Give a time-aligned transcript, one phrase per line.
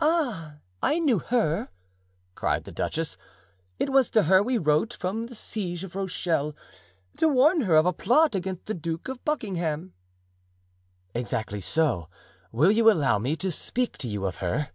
[0.00, 1.68] "Ah, I knew her!"
[2.34, 3.18] cried the duchess.
[3.78, 6.56] "It was to her he wrote from the siege of Rochelle,
[7.18, 9.92] to warn her of a plot against the Duke of Buckingham."
[11.14, 12.08] "Exactly so;
[12.50, 14.70] will you allow me to speak to you of her?"